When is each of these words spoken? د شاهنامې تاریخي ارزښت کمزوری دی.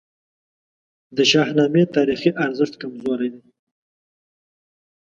د 1.17 1.19
شاهنامې 1.31 1.83
تاریخي 1.95 2.31
ارزښت 2.45 2.73
کمزوری 2.81 3.29
دی. 3.33 3.43